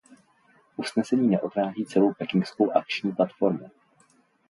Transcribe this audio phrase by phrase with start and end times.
[0.77, 3.69] Usnesení neodráží celou Pekingskou akční platformu.